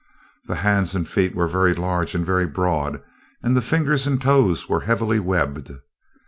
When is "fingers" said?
3.61-4.07